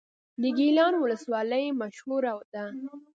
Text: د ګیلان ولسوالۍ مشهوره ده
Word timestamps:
د 0.41 0.43
ګیلان 0.57 0.93
ولسوالۍ 0.97 1.65
مشهوره 1.81 2.33
ده 2.53 2.65